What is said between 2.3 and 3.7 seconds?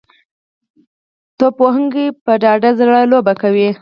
ډاډه زړه لوبه کوي.